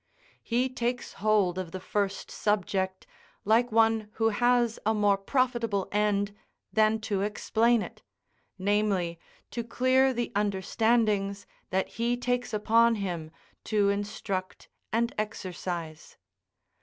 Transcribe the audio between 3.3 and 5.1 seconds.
like one who has a